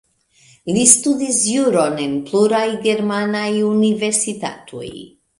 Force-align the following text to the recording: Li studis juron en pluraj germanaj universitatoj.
Li 0.75 0.83
studis 0.91 1.35
juron 1.55 1.99
en 2.05 2.15
pluraj 2.29 2.63
germanaj 2.87 3.49
universitatoj. 3.73 4.89